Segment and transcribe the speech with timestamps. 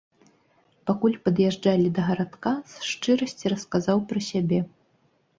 [0.89, 4.59] Пакуль пад'язджалі да гарадка, з шчырасці расказаў пра сябе.